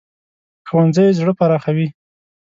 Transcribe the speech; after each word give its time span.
ښوونځی 0.67 1.07
زړه 1.17 1.33
پراخوي 1.39 1.87